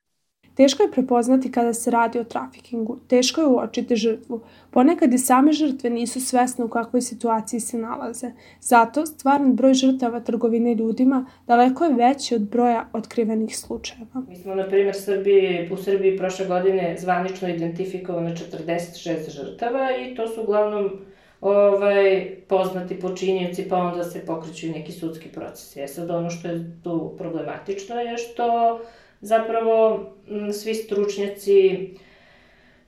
Teško 0.57 0.83
je 0.83 0.91
prepoznati 0.91 1.53
kada 1.53 1.73
se 1.75 1.91
radi 1.91 2.19
o 2.19 2.25
trafikingu, 2.25 2.99
teško 3.09 3.41
je 3.41 3.47
uočiti 3.47 3.97
žrtvu. 3.97 4.41
Ponekad 4.71 5.13
i 5.13 5.19
same 5.19 5.53
žrtve 5.53 5.91
nisu 5.91 6.21
svesne 6.21 6.65
u 6.65 6.69
kakvoj 6.69 7.03
situaciji 7.03 7.61
se 7.61 7.79
nalaze. 7.79 8.31
Zato 8.61 9.07
stvaran 9.07 9.57
broj 9.57 9.75
žrtava 9.75 10.21
trgovine 10.21 10.75
ljudima 10.75 11.27
daleko 11.47 11.85
je 11.85 11.95
veći 11.95 12.35
od 12.35 12.43
broja 12.43 12.89
otkrivenih 12.93 13.59
slučajeva. 13.59 14.23
Mi 14.29 14.37
smo, 14.37 14.55
na 14.55 14.67
primjer, 14.69 14.95
Srbiji, 14.97 15.69
u 15.73 15.77
Srbiji 15.77 16.17
prošle 16.17 16.47
godine 16.47 16.97
zvanično 17.01 17.49
identifikovano 17.49 18.31
46 18.31 19.31
žrtava 19.31 19.89
i 19.97 20.15
to 20.15 20.29
su 20.29 20.43
uglavnom 20.43 20.91
ovaj, 21.41 22.31
poznati 22.49 23.01
počinjivci, 23.01 23.69
pa 23.69 23.77
onda 23.77 24.05
se 24.05 24.27
pokreću 24.27 24.67
i 24.67 24.71
neki 24.71 24.93
sudski 24.93 25.29
procesi. 25.29 25.81
E 25.81 25.89
sad, 25.89 26.11
ono 26.11 26.31
što 26.31 26.49
je 26.49 26.81
tu 26.85 27.15
problematično 27.19 28.01
je 28.01 28.19
što 28.19 28.81
zapravo 29.21 30.07
m, 30.29 30.53
svi 30.53 30.75
stručnjaci 30.75 31.91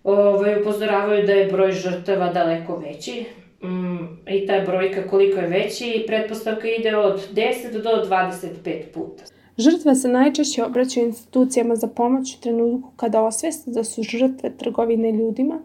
ovaj, 0.04 0.60
upozoravaju 0.60 1.26
da 1.26 1.32
je 1.32 1.52
broj 1.52 1.72
žrtava 1.72 2.32
daleko 2.32 2.76
veći 2.76 3.24
m, 3.62 4.18
i 4.28 4.46
ta 4.46 4.60
brojka 4.66 5.08
koliko 5.08 5.40
je 5.40 5.48
veći, 5.48 6.04
pretpostavka 6.06 6.68
ide 6.68 6.96
od 6.96 7.34
10 7.34 7.82
do 7.82 8.06
25 8.10 8.82
puta. 8.94 9.24
Žrtve 9.58 9.94
se 9.94 10.08
najčešće 10.08 10.64
obraćaju 10.64 11.06
institucijama 11.06 11.76
za 11.76 11.86
pomoć 11.86 12.34
u 12.34 12.40
trenutku 12.40 12.92
kada 12.96 13.22
osveste 13.22 13.70
da 13.70 13.84
su 13.84 14.02
žrtve 14.02 14.56
trgovine 14.56 15.12
ljudima, 15.12 15.60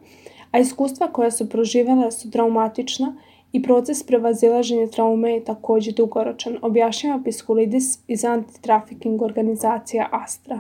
a 0.54 0.60
iskustva 0.60 1.08
koja 1.08 1.32
su 1.32 1.50
proživjela 1.50 2.12
su 2.12 2.32
traumatična 2.32 3.16
i 3.52 3.64
proces 3.64 4.04
prevazilaženja 4.04 4.88
traume 4.88 5.32
je 5.34 5.46
takođe 5.46 5.92
dugoročan, 5.92 6.58
objašnjava 6.62 7.22
Piskulidis 7.24 8.00
iz 8.08 8.26
antitrafiking 8.26 9.22
organizacija 9.22 10.10
Astra. 10.12 10.60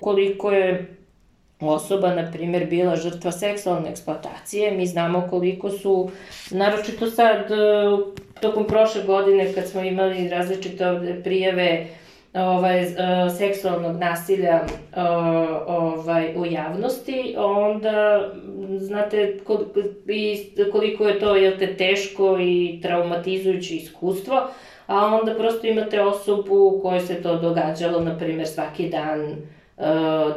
Koliko 0.00 0.50
je 0.50 0.96
osoba, 1.60 2.14
na 2.14 2.30
primjer, 2.32 2.66
bila 2.66 2.96
žrtva 2.96 3.32
seksualne 3.32 3.90
eksploatacije, 3.90 4.70
mi 4.70 4.86
znamo 4.86 5.26
koliko 5.30 5.70
su, 5.70 6.10
naročito 6.50 7.10
sad, 7.10 7.48
tokom 8.40 8.66
prošle 8.66 9.02
godine 9.02 9.54
kad 9.54 9.68
smo 9.68 9.82
imali 9.82 10.28
različite 10.28 10.84
prijeve 11.24 11.86
ovaj, 12.34 12.80
e, 12.82 12.90
seksualnog 13.38 13.96
nasilja 13.96 14.60
e, 14.60 15.00
ovaj, 15.66 16.34
u 16.36 16.46
javnosti, 16.46 17.34
onda 17.38 18.28
znate 18.78 19.38
koliko 20.72 21.08
je 21.08 21.20
to 21.20 21.36
jel 21.36 21.58
te, 21.58 21.76
teško 21.76 22.38
i 22.40 22.78
traumatizujuće 22.82 23.74
iskustvo, 23.74 24.40
a 24.86 25.06
onda 25.06 25.34
prosto 25.34 25.66
imate 25.66 26.02
osobu 26.02 26.80
kojoj 26.82 27.00
se 27.00 27.22
to 27.22 27.38
događalo, 27.38 28.00
na 28.00 28.18
primjer, 28.18 28.48
svaki 28.48 28.88
dan 28.88 29.20
e, 29.20 29.36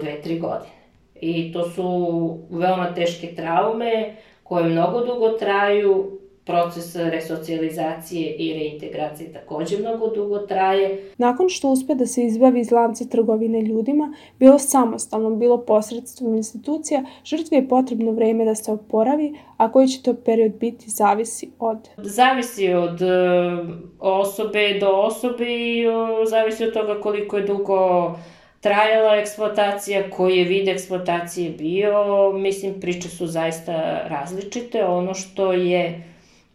dve, 0.02 0.22
tri 0.22 0.40
godine. 0.40 0.74
I 1.22 1.54
to 1.54 1.70
su 1.70 2.38
veoma 2.50 2.94
teške 2.94 3.36
traume 3.36 4.16
koje 4.44 4.64
mnogo 4.64 5.06
dugo 5.06 5.30
traju, 5.30 6.20
proces 6.46 6.96
resocijalizacije 6.96 8.36
i 8.36 8.54
reintegracije 8.54 9.34
takođe 9.34 9.78
mnogo 9.78 10.08
dugo 10.08 10.40
traje. 10.40 11.12
Nakon 11.18 11.50
što 11.50 11.70
uspe 11.70 11.96
da 11.96 12.06
se 12.06 12.26
izbavi 12.26 12.60
iz 12.60 12.72
lanca 12.72 13.06
trgovine 13.06 13.62
ljudima, 13.62 14.14
bilo 14.40 14.60
samostalno, 14.60 15.36
bilo 15.36 15.58
posredstvom 15.58 16.36
institucija, 16.36 17.04
žrtvi 17.26 17.56
je 17.58 17.68
potrebno 17.68 18.12
vreme 18.12 18.46
da 18.46 18.56
se 18.56 18.72
oporavi, 18.72 19.36
a 19.58 19.72
koji 19.72 19.88
će 19.88 20.04
to 20.04 20.14
period 20.14 20.52
biti 20.60 20.90
zavisi 20.90 21.52
od... 21.60 21.90
Zavisi 21.98 22.74
od 22.74 23.02
uh, 23.02 23.70
osobe 24.00 24.78
do 24.80 24.88
osobe 24.88 25.46
i 25.46 25.88
uh, 25.88 25.94
zavisi 26.30 26.64
od 26.64 26.74
toga 26.74 27.02
koliko 27.02 27.38
je 27.38 27.44
dugo 27.44 28.12
trajala 28.60 29.16
eksploatacija, 29.16 30.10
koji 30.10 30.38
je 30.38 30.44
vid 30.44 30.68
eksploatacije 30.68 31.50
bio, 31.50 32.32
mislim 32.34 32.80
priče 32.82 33.10
su 33.10 33.28
zaista 33.28 33.74
različite. 34.08 34.86
Ono 34.86 35.14
što 35.14 35.54
je 35.54 36.13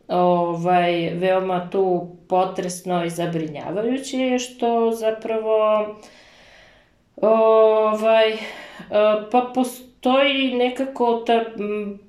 ovaj, 0.08 1.10
veoma 1.14 1.70
tu 1.70 2.08
potresno 2.28 3.04
i 3.04 3.10
zabrinjavajuće 3.10 4.18
je 4.18 4.38
što 4.38 4.90
zapravo 4.92 5.86
ovaj, 7.16 8.36
pa 9.30 9.50
postoji 9.54 10.54
nekako 10.54 11.22
ta, 11.26 11.44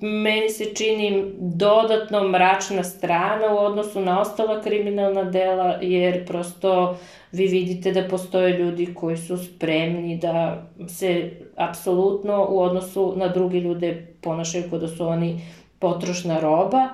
meni 0.02 0.50
se 0.50 0.66
čini 0.66 1.34
dodatno 1.40 2.28
mračna 2.28 2.84
strana 2.84 3.54
u 3.54 3.58
odnosu 3.58 4.02
na 4.02 4.22
ostala 4.22 4.62
kriminalna 4.62 5.24
dela, 5.24 5.78
jer 5.82 6.28
prosto 6.28 6.98
vi 7.32 7.48
vidite 7.48 7.92
da 7.92 8.08
postoje 8.08 8.58
ljudi 8.58 8.94
koji 8.94 9.18
su 9.18 9.38
spremni 9.38 10.18
da 10.18 10.68
se 10.88 11.32
apsolutno 11.56 12.48
u 12.50 12.60
odnosu 12.62 13.14
na 13.18 13.28
druge 13.28 13.60
ljude 13.60 14.08
ponašaju 14.22 14.64
kao 14.70 14.80
da 14.80 14.88
su 14.88 15.08
oni 15.08 15.42
potrošna 15.80 16.40
roba, 16.40 16.90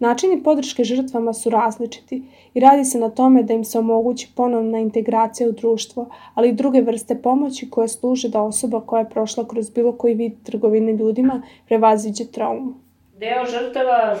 Načini 0.00 0.42
podrške 0.42 0.84
žrtvama 0.84 1.32
su 1.32 1.50
različiti 1.50 2.22
i 2.54 2.60
radi 2.60 2.84
se 2.84 2.98
na 2.98 3.10
tome 3.10 3.42
da 3.42 3.54
im 3.54 3.64
se 3.64 3.78
omogući 3.78 4.28
ponovna 4.36 4.78
integracija 4.78 5.48
u 5.48 5.52
društvo, 5.52 6.08
ali 6.34 6.48
i 6.48 6.52
druge 6.52 6.80
vrste 6.80 7.22
pomoći 7.22 7.70
koje 7.70 7.88
služe 7.88 8.28
da 8.28 8.42
osoba 8.42 8.80
koja 8.80 9.00
je 9.00 9.10
prošla 9.10 9.48
kroz 9.48 9.70
bilo 9.70 9.92
koji 9.92 10.14
vid 10.14 10.32
trgovine 10.44 10.92
ljudima 10.92 11.42
prevaziđe 11.68 12.24
traumu. 12.24 12.74
Deo 13.18 13.44
žrtava 13.46 14.16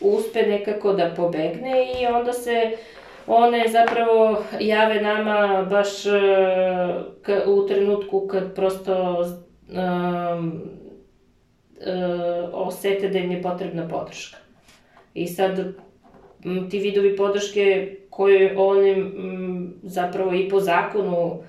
uspe 0.00 0.42
nekako 0.42 0.92
da 0.92 1.14
pobegne 1.16 1.86
i 2.00 2.06
onda 2.06 2.32
se 2.32 2.76
one 3.26 3.64
zapravo 3.68 4.36
jave 4.60 5.02
nama 5.02 5.66
baš 5.70 6.06
uh, 6.06 6.12
u 7.46 7.66
trenutku 7.66 8.26
kad 8.26 8.54
prosto 8.54 9.24
um, 10.38 10.52
osete 12.52 13.08
da 13.08 13.18
im 13.18 13.30
je 13.30 13.42
potrebna 13.42 13.88
podrška. 13.88 14.43
I 15.14 15.26
sad 15.26 15.74
ti 16.70 16.78
vidovi 16.78 17.16
podrške 17.16 17.96
koje 18.10 18.54
oni 18.58 19.12
zapravo 19.82 20.34
i 20.34 20.48
po 20.48 20.60
zakonu 20.60 21.42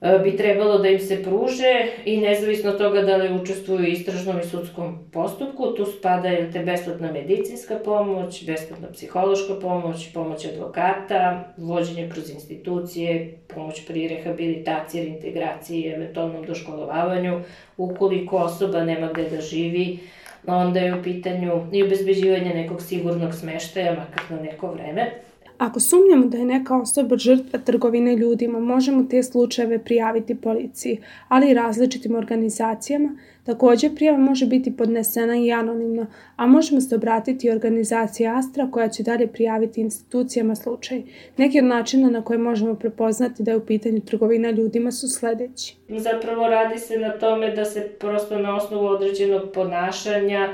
e, 0.00 0.18
bi 0.18 0.36
trebalo 0.36 0.78
da 0.78 0.88
im 0.88 1.00
se 1.00 1.22
pruže 1.22 1.86
i 2.04 2.20
nezavisno 2.20 2.70
od 2.70 2.78
toga 2.78 3.02
da 3.02 3.16
li 3.16 3.40
učestvuju 3.42 3.80
u 3.80 3.86
istražnom 3.86 4.40
i 4.40 4.44
sudskom 4.44 4.98
postupku, 5.12 5.72
tu 5.76 5.86
spada 5.86 6.28
je 6.28 6.50
te 6.52 6.64
besplatna 6.64 7.12
medicinska 7.12 7.78
pomoć, 7.84 8.46
besplatna 8.46 8.92
psihološka 8.92 9.54
pomoć, 9.60 10.12
pomoć 10.14 10.46
advokata, 10.46 11.54
vođenje 11.56 12.10
kroz 12.12 12.30
institucije, 12.30 13.38
pomoć 13.54 13.86
pri 13.86 14.08
rehabilitaciji, 14.08 15.04
reintegraciji 15.04 15.88
eventualnom 15.88 16.46
doškolovavanju, 16.46 17.40
ukoliko 17.76 18.36
osoba 18.36 18.84
nema 18.84 19.08
gde 19.12 19.30
da 19.30 19.40
živi, 19.40 19.98
onda 20.46 20.80
je 20.80 20.94
u 20.94 21.02
pitanju 21.02 21.66
i 21.72 21.82
obezbeđivanje 21.82 22.54
nekog 22.54 22.82
sigurnog 22.82 23.34
smeštaja, 23.34 23.94
makar 23.94 24.24
na 24.30 24.42
neko 24.42 24.72
vreme. 24.72 25.10
Ako 25.58 25.80
sumnjamo 25.80 26.26
da 26.26 26.38
je 26.38 26.44
neka 26.44 26.76
osoba 26.76 27.16
žrtva 27.16 27.58
trgovine 27.58 28.16
ljudima, 28.16 28.60
možemo 28.60 29.04
te 29.04 29.22
slučajeve 29.22 29.78
prijaviti 29.78 30.34
policiji, 30.34 30.98
ali 31.28 31.50
i 31.50 31.54
različitim 31.54 32.14
organizacijama. 32.14 33.16
Takođe, 33.44 33.94
prijava 33.94 34.18
može 34.18 34.46
biti 34.46 34.76
podnesena 34.76 35.36
i 35.36 35.52
anonimno, 35.52 36.06
a 36.36 36.46
možemo 36.46 36.80
se 36.80 36.94
obratiti 36.94 37.50
organizaciji 37.50 38.26
Astra 38.26 38.70
koja 38.70 38.88
će 38.88 39.02
dalje 39.02 39.26
prijaviti 39.26 39.80
institucijama 39.80 40.54
slučaj. 40.54 41.02
Neki 41.36 41.58
od 41.58 41.64
načina 41.64 42.10
na 42.10 42.22
koje 42.24 42.38
možemo 42.38 42.74
prepoznati 42.74 43.42
da 43.42 43.50
je 43.50 43.56
u 43.56 43.66
pitanju 43.66 44.00
trgovina 44.00 44.50
ljudima 44.50 44.92
su 44.92 45.08
sledeći. 45.08 45.76
Zapravo 45.88 46.48
radi 46.48 46.78
se 46.78 46.98
na 46.98 47.18
tome 47.18 47.50
da 47.50 47.64
se 47.64 47.88
prosto 48.00 48.38
na 48.38 48.56
osnovu 48.56 48.86
određenog 48.86 49.42
ponašanja 49.54 50.48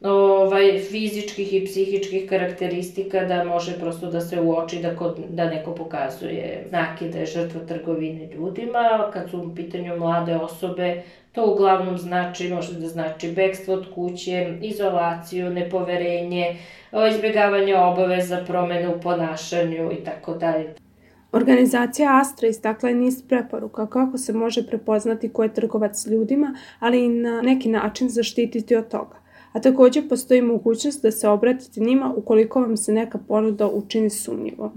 ovaj, 0.00 0.78
fizičkih 0.78 1.54
i 1.54 1.64
psihičkih 1.64 2.28
karakteristika 2.28 3.24
da 3.24 3.44
može 3.44 3.78
prosto 3.78 4.10
da 4.10 4.20
se 4.20 4.40
uoči 4.40 4.78
da, 4.82 4.96
kod, 4.96 5.18
da 5.28 5.50
neko 5.50 5.74
pokazuje 5.74 6.64
znake 6.68 7.08
da 7.08 7.18
je 7.18 7.26
žrtva 7.26 7.60
trgovine 7.68 8.28
ljudima. 8.34 9.10
Kad 9.12 9.30
su 9.30 9.38
u 9.38 9.54
pitanju 9.54 9.96
mlade 9.96 10.36
osobe, 10.36 11.02
to 11.32 11.52
uglavnom 11.52 11.98
znači, 11.98 12.48
može 12.48 12.72
da 12.72 12.88
znači 12.88 13.32
bekstvo 13.32 13.74
od 13.74 13.86
kuće, 13.94 14.58
izolaciju, 14.62 15.50
nepoverenje, 15.50 16.56
izbjegavanje 17.14 17.76
obaveza, 17.76 18.44
promene 18.46 18.88
u 18.88 19.00
ponašanju 19.00 19.92
i 19.92 20.04
tako 20.04 20.34
dalje. 20.34 20.74
Organizacija 21.32 22.20
Astra 22.20 22.48
istakla 22.48 22.88
je 22.88 22.94
niz 22.94 23.22
preporuka 23.28 23.86
kako 23.86 24.18
se 24.18 24.32
može 24.32 24.66
prepoznati 24.66 25.28
ko 25.28 25.42
je 25.42 25.54
trgovac 25.54 26.06
ljudima, 26.06 26.54
ali 26.78 27.04
i 27.04 27.08
na 27.08 27.42
neki 27.42 27.68
način 27.68 28.08
zaštititi 28.08 28.76
od 28.76 28.88
toga. 28.88 29.19
A 29.52 29.60
takođe 29.60 30.08
postoji 30.08 30.42
mogućnost 30.42 31.02
da 31.02 31.10
se 31.10 31.28
obratite 31.28 31.80
njima 31.80 32.12
ukoliko 32.16 32.60
vam 32.60 32.76
se 32.76 32.92
neka 32.92 33.18
ponuda 33.28 33.68
učini 33.68 34.10
sumnjivom. 34.10 34.72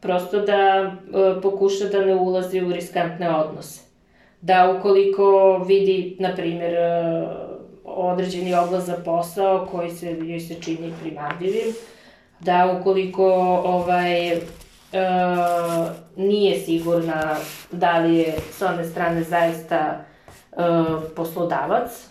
Prosto 0.00 0.40
da 0.40 0.52
e, 0.54 1.40
pokuša 1.42 1.88
da 1.88 2.04
ne 2.04 2.14
ulazi 2.14 2.60
u 2.60 2.72
riskantne 2.72 3.34
odnose. 3.36 3.80
Da 4.40 4.76
ukoliko 4.78 5.58
vidi, 5.66 6.16
na 6.18 6.34
primjer, 6.34 6.74
e, 6.74 7.26
određeni 7.84 8.54
oblast 8.54 8.86
za 8.86 8.96
posao 9.04 9.68
koji 9.70 9.90
se, 9.90 10.16
joj 10.22 10.40
se 10.40 10.54
čini 10.54 10.92
primamljivim, 11.02 11.74
da 12.40 12.78
ukoliko 12.80 13.24
ovaj, 13.64 14.32
e, 14.32 14.40
nije 16.16 16.60
sigurna 16.60 17.36
da 17.72 17.98
li 17.98 18.16
je 18.16 18.34
s 18.58 18.62
one 18.62 18.84
strane 18.84 19.22
zaista 19.22 20.04
e, 20.52 20.56
poslodavac, 21.16 22.10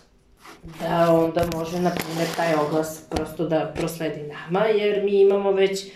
da 0.62 1.14
onda 1.14 1.44
može, 1.56 1.80
na 1.80 1.90
primjer, 1.90 2.28
taj 2.36 2.54
oglas 2.54 3.02
prosto 3.10 3.48
da 3.48 3.72
prosledi 3.76 4.20
nama, 4.22 4.66
jer 4.66 5.04
mi 5.04 5.20
imamo 5.20 5.52
već 5.52 5.86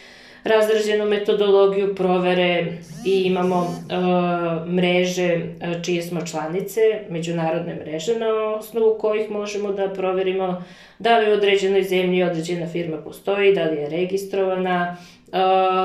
razrađenu 0.44 1.04
metodologiju 1.04 1.94
provere 1.94 2.72
i 3.06 3.22
imamo 3.22 3.56
uh, 3.60 4.68
mreže 4.68 5.36
uh, 5.36 5.82
čije 5.82 6.02
smo 6.02 6.26
članice, 6.26 6.80
međunarodne 7.08 7.74
mreže 7.74 8.18
na 8.18 8.54
osnovu 8.58 8.98
kojih 8.98 9.30
možemo 9.30 9.72
da 9.72 9.88
proverimo 9.88 10.64
da 10.98 11.18
li 11.18 11.30
u 11.30 11.34
određenoj 11.34 11.82
zemlji 11.82 12.22
određena 12.22 12.66
firma 12.66 12.96
postoji, 12.96 13.54
da 13.54 13.64
li 13.64 13.76
je 13.76 13.88
registrovana, 13.88 14.96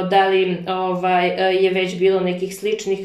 da 0.09 0.27
li 0.27 0.57
ovaj, 0.67 1.55
je 1.63 1.71
već 1.71 1.99
bilo 1.99 2.19
nekih 2.19 2.55
sličnih 2.55 2.99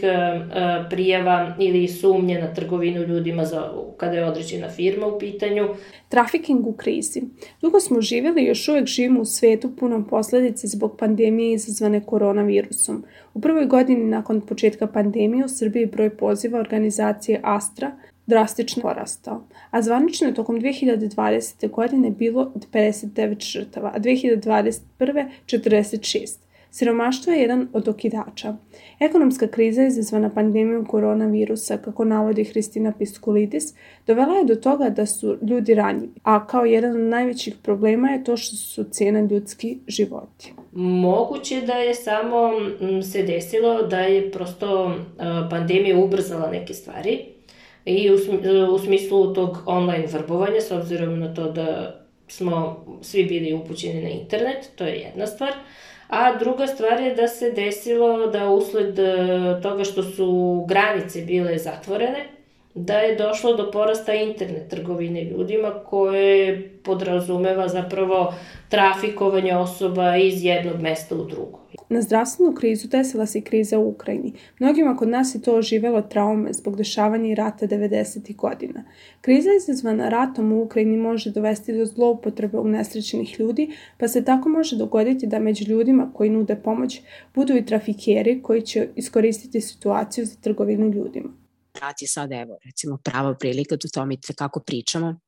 prijava 0.90 1.54
ili 1.58 1.88
sumnje 1.88 2.38
na 2.38 2.54
trgovinu 2.54 3.02
ljudima 3.02 3.44
za, 3.44 3.72
kada 3.96 4.16
je 4.16 4.24
određena 4.24 4.68
firma 4.68 5.06
u 5.06 5.18
pitanju. 5.18 5.68
Trafiking 6.08 6.66
u 6.66 6.72
krizi. 6.72 7.22
Dugo 7.60 7.80
smo 7.80 8.00
živjeli 8.00 8.42
i 8.42 8.46
još 8.46 8.68
uvek 8.68 8.86
živimo 8.86 9.20
u 9.20 9.24
svetu 9.24 9.76
punom 9.76 10.04
posledice 10.04 10.66
zbog 10.66 10.96
pandemije 10.98 11.54
izazvane 11.54 12.00
koronavirusom. 12.06 13.04
U 13.34 13.40
prvoj 13.40 13.66
godini 13.66 14.04
nakon 14.04 14.40
početka 14.40 14.86
pandemije 14.86 15.44
u 15.44 15.48
Srbiji 15.48 15.86
broj 15.86 16.16
poziva 16.16 16.60
organizacije 16.60 17.40
Astra 17.42 17.92
drastično 18.26 18.82
porastao, 18.82 19.42
a 19.70 19.82
zvanično 19.82 20.28
je 20.28 20.34
tokom 20.34 20.60
2020. 20.60 21.70
godine 21.70 22.10
bilo 22.10 22.52
59 22.72 23.52
žrtava, 23.52 23.92
a 23.94 24.00
2021. 24.00 25.28
46. 25.46 26.38
Siromaštvo 26.70 27.32
je 27.32 27.40
jedan 27.40 27.68
od 27.72 27.88
okidača. 27.88 28.56
Ekonomska 29.00 29.46
kriza 29.46 29.84
izazvana 29.86 30.30
pandemijom 30.30 30.84
koronavirusa, 30.84 31.76
kako 31.76 32.04
navodi 32.04 32.44
Hristina 32.44 32.92
Piskulidis, 32.98 33.74
dovela 34.06 34.34
je 34.34 34.44
do 34.44 34.54
toga 34.54 34.90
da 34.90 35.06
su 35.06 35.36
ljudi 35.42 35.74
ranjivi, 35.74 36.12
a 36.22 36.46
kao 36.46 36.64
jedan 36.64 36.90
od 36.90 37.02
najvećih 37.02 37.54
problema 37.62 38.08
je 38.08 38.24
to 38.24 38.36
što 38.36 38.56
su 38.56 38.84
cena 38.84 39.20
ljudski 39.20 39.78
životi. 39.86 40.52
Moguće 40.72 41.60
da 41.60 41.72
je 41.72 41.94
samo 41.94 42.50
se 43.12 43.22
desilo 43.22 43.82
da 43.82 44.00
je 44.00 44.30
prosto 44.30 44.94
pandemija 45.50 45.98
ubrzala 45.98 46.50
neke 46.50 46.74
stvari, 46.74 47.33
i 47.84 48.10
u, 48.70 48.78
smislu 48.78 49.34
tog 49.34 49.58
online 49.66 50.06
vrbovanja, 50.06 50.60
s 50.60 50.70
obzirom 50.70 51.18
na 51.18 51.34
to 51.34 51.52
da 51.52 52.00
smo 52.28 52.84
svi 53.02 53.24
bili 53.24 53.52
upućeni 53.52 54.02
na 54.02 54.08
internet, 54.08 54.70
to 54.76 54.84
je 54.84 54.94
jedna 54.94 55.26
stvar. 55.26 55.52
A 56.08 56.38
druga 56.38 56.66
stvar 56.66 57.00
je 57.00 57.14
da 57.14 57.28
se 57.28 57.50
desilo 57.50 58.26
da 58.26 58.48
usled 58.48 58.98
e, 58.98 59.14
toga 59.62 59.84
što 59.84 60.02
su 60.02 60.64
granice 60.68 61.20
bile 61.20 61.58
zatvorene, 61.58 62.24
da 62.74 62.98
je 62.98 63.16
došlo 63.16 63.56
do 63.56 63.70
porasta 63.70 64.14
internet 64.14 64.70
trgovine 64.70 65.24
ljudima 65.24 65.70
koje 65.70 66.68
podrazumeva 66.82 67.68
zapravo 67.68 68.34
trafikovanje 68.68 69.56
osoba 69.56 70.16
iz 70.16 70.44
jednog 70.44 70.80
mesta 70.80 71.14
u 71.14 71.24
drugo. 71.24 71.63
Na 71.88 72.02
zdravstvenu 72.02 72.54
krizu 72.54 72.88
desila 72.88 73.26
se 73.26 73.38
i 73.38 73.42
kriza 73.42 73.78
u 73.78 73.88
Ukrajini. 73.88 74.32
Mnogima 74.58 74.96
kod 74.96 75.08
nas 75.08 75.34
je 75.34 75.42
to 75.42 75.54
oživelo 75.54 76.02
traume 76.02 76.52
zbog 76.52 76.76
dešavanja 76.76 77.28
i 77.28 77.34
rata 77.34 77.66
90. 77.66 78.36
godina. 78.36 78.84
Kriza 79.20 79.50
izazvana 79.56 80.08
ratom 80.08 80.52
u 80.52 80.62
Ukrajini 80.62 80.96
može 80.96 81.30
dovesti 81.30 81.72
do 81.72 81.86
zloupotrebe 81.86 82.58
nesrećenih 82.64 83.40
ljudi, 83.40 83.70
pa 83.98 84.08
se 84.08 84.24
tako 84.24 84.48
može 84.48 84.76
dogoditi 84.76 85.26
da 85.26 85.38
među 85.38 85.64
ljudima 85.64 86.12
koji 86.14 86.30
nude 86.30 86.56
pomoć 86.56 87.00
budu 87.34 87.56
i 87.56 87.66
trafikeri 87.66 88.42
koji 88.42 88.62
će 88.62 88.88
iskoristiti 88.96 89.60
situaciju 89.60 90.26
za 90.26 90.36
trgovinu 90.40 90.90
ljudima. 90.90 91.28
Rat 91.80 92.02
je 92.02 92.08
sad, 92.08 92.32
evo, 92.32 92.58
recimo, 92.64 92.98
prava 93.04 93.34
prilika 93.34 93.76
da 93.76 93.88
tome 93.94 94.16
kako 94.36 94.60
pričamo, 94.60 95.20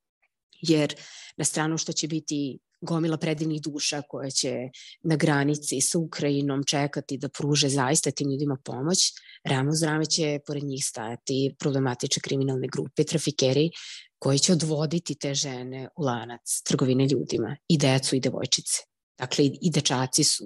jer 0.62 0.94
na 1.36 1.44
stranu 1.44 1.78
što 1.78 1.92
će 1.92 2.08
biti 2.08 2.58
gomila 2.80 3.16
predivnih 3.16 3.62
duša 3.62 4.02
koje 4.02 4.30
će 4.30 4.54
na 5.02 5.16
granici 5.16 5.80
sa 5.80 5.98
Ukrajinom 5.98 6.64
čekati 6.64 7.18
da 7.18 7.28
pruže 7.28 7.68
zaista 7.68 8.10
tim 8.10 8.30
ljudima 8.30 8.56
pomoć, 8.64 9.12
ramo 9.44 9.72
zrame 9.72 10.06
će 10.06 10.38
pored 10.46 10.64
njih 10.64 10.84
stajati 10.84 11.54
problematične 11.58 12.20
kriminalne 12.20 12.68
grupe, 12.72 13.04
trafikeri 13.04 13.70
koji 14.18 14.38
će 14.38 14.52
odvoditi 14.52 15.14
te 15.14 15.34
žene 15.34 15.88
u 15.96 16.02
lanac 16.02 16.62
trgovine 16.64 17.06
ljudima, 17.06 17.56
i 17.68 17.78
decu 17.78 18.16
i 18.16 18.20
devojčice. 18.20 18.82
Dakle, 19.18 19.44
i 19.44 19.70
dečaci 19.70 20.24
su 20.24 20.44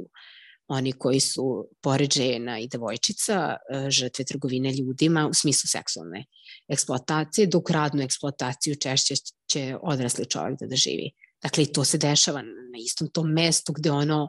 oni 0.70 0.92
koji 0.92 1.20
su 1.20 1.68
pored 1.82 2.12
žena 2.12 2.58
i 2.58 2.68
devojčica 2.68 3.34
e, 3.34 3.90
žrtve 3.90 4.24
trgovine 4.24 4.72
ljudima 4.72 5.28
u 5.28 5.34
smislu 5.34 5.68
seksualne 5.68 6.24
eksploatacije, 6.68 7.46
dok 7.46 7.70
radnu 7.70 8.02
eksploataciju 8.02 8.76
češće 8.76 9.14
će 9.50 9.76
odrasli 9.82 10.26
čovjek 10.26 10.60
da 10.60 10.66
doživi. 10.66 11.10
Dakle, 11.42 11.66
to 11.66 11.84
se 11.84 11.98
dešava 11.98 12.42
na 12.42 12.78
istom 12.78 13.08
tom 13.08 13.32
mestu 13.32 13.72
gde 13.72 13.90
ono 13.90 14.28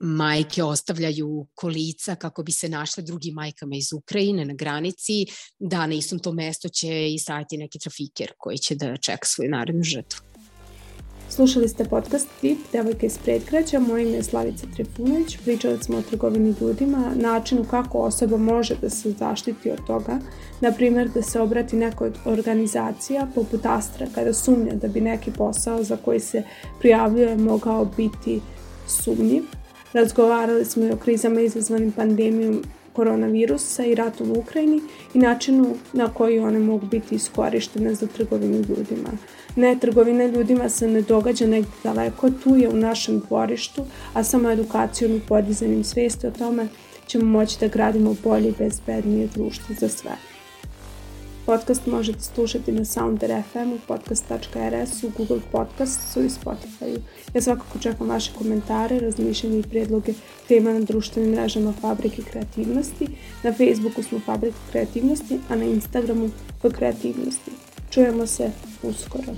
majke 0.00 0.64
ostavljaju 0.64 1.46
kolica 1.54 2.16
kako 2.16 2.42
bi 2.42 2.52
se 2.52 2.68
našle 2.68 3.02
drugim 3.02 3.34
majkama 3.34 3.76
iz 3.76 3.92
Ukrajine 3.92 4.44
na 4.44 4.54
granici, 4.54 5.26
da 5.58 5.86
na 5.86 5.94
istom 5.94 6.18
tom 6.18 6.36
mestu 6.36 6.68
će 6.68 7.12
i 7.12 7.18
stajati 7.18 7.56
neki 7.56 7.78
trafiker 7.78 8.32
koji 8.38 8.58
će 8.58 8.74
da 8.74 8.96
čeka 8.96 9.26
svoju 9.26 9.50
narednu 9.50 9.82
žrtvu. 9.82 10.37
Slušali 11.30 11.68
ste 11.68 11.84
podcast 11.84 12.28
Tip, 12.40 12.58
devojka 12.72 13.06
iz 13.06 13.18
predgrađa, 13.18 13.78
moje 13.78 14.02
ime 14.02 14.16
je 14.16 14.22
Slavica 14.22 14.66
Trifunović, 14.74 15.38
pričali 15.44 15.78
smo 15.82 15.98
o 15.98 16.02
trgovini 16.02 16.54
ljudima, 16.60 17.12
načinu 17.14 17.64
kako 17.70 17.98
osoba 17.98 18.36
može 18.36 18.74
da 18.80 18.90
se 18.90 19.10
zaštiti 19.10 19.70
od 19.70 19.78
toga, 19.86 20.18
na 20.60 20.72
primjer 20.72 21.08
da 21.08 21.22
se 21.22 21.40
obrati 21.40 21.76
nekoj 21.76 22.08
od 22.08 22.14
organizacija 22.24 23.26
poput 23.34 23.66
Astra 23.66 24.06
kada 24.14 24.34
sumnja 24.34 24.74
da 24.74 24.88
bi 24.88 25.00
neki 25.00 25.30
posao 25.30 25.82
za 25.82 25.96
koji 25.96 26.20
se 26.20 26.42
prijavljuje 26.80 27.36
mogao 27.36 27.84
biti 27.96 28.40
sumnjiv. 28.86 29.42
Razgovarali 29.92 30.64
smo 30.64 30.84
i 30.84 30.90
o 30.90 30.96
krizama 30.96 31.40
izazvanim 31.40 31.92
pandemijom 31.92 32.62
koronavirusa 32.92 33.84
i 33.84 33.94
ratom 33.94 34.30
u 34.30 34.38
Ukrajini 34.38 34.80
i 35.14 35.18
načinu 35.18 35.74
na 35.92 36.08
koji 36.14 36.38
one 36.38 36.58
mogu 36.58 36.86
biti 36.86 37.14
iskorištene 37.14 37.94
za 37.94 38.06
trgovinu 38.06 38.56
ljudima. 38.56 39.10
Ne, 39.58 39.76
trgovina 39.80 40.26
ljudima 40.26 40.68
se 40.68 40.88
ne 40.88 41.02
događa 41.02 41.46
negde 41.46 41.70
daleko, 41.84 42.30
tu 42.30 42.56
je 42.56 42.68
u 42.68 42.76
našem 42.76 43.18
dvorištu, 43.20 43.84
a 44.14 44.24
samo 44.24 44.50
edukacijom 44.50 45.16
i 45.16 45.20
podizanjem 45.20 45.84
svesti 45.84 46.26
o 46.26 46.30
tome 46.30 46.68
ćemo 47.06 47.24
moći 47.24 47.56
da 47.60 47.68
gradimo 47.68 48.14
bolje 48.24 48.48
i 48.48 48.54
bezbednije 48.58 49.28
društvo 49.34 49.74
za 49.80 49.88
sve. 49.88 50.10
Podcast 51.46 51.86
možete 51.86 52.20
slušati 52.20 52.72
na 52.72 52.84
Sounder 52.84 53.42
FM, 53.52 53.72
u 53.72 53.78
podcast.rs, 53.86 55.04
u 55.04 55.10
Google 55.16 55.40
Podcastu 55.52 56.20
i 56.20 56.28
Spotify. 56.28 56.98
Ja 57.34 57.40
svakako 57.40 57.78
čekam 57.78 58.08
vaše 58.08 58.32
komentare, 58.38 59.00
razmišljanje 59.00 59.58
i 59.58 59.62
predloge 59.70 60.12
tema 60.48 60.72
na 60.72 60.80
društvenim 60.80 61.30
mrežama 61.30 61.72
Fabrike 61.80 62.22
kreativnosti. 62.22 63.06
Na 63.42 63.52
Facebooku 63.52 64.02
smo 64.02 64.20
Fabrika 64.20 64.58
kreativnosti, 64.70 65.38
a 65.48 65.56
na 65.56 65.64
Instagramu 65.64 66.30
po 66.62 66.70
kreativnosti. 66.70 67.67
Čujemo 67.90 68.26
se 68.26 68.50
uskoro. 68.82 69.32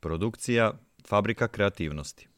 Produkcija 0.00 0.72
Fabrika 1.06 1.48
kreativnosti 1.48 2.29